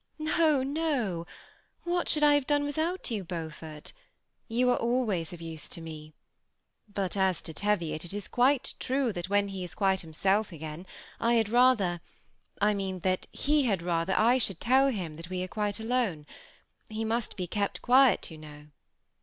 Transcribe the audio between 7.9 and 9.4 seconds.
it is true that